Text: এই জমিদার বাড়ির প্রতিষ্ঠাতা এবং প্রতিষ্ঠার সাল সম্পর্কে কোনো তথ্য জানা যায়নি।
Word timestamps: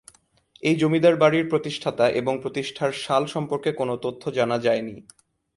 এই 0.63 0.75
জমিদার 0.75 1.15
বাড়ির 1.15 1.45
প্রতিষ্ঠাতা 1.49 2.05
এবং 2.11 2.33
প্রতিষ্ঠার 2.41 2.91
সাল 3.03 3.23
সম্পর্কে 3.25 3.69
কোনো 3.71 3.93
তথ্য 3.97 4.23
জানা 4.37 4.57
যায়নি। 4.59 4.95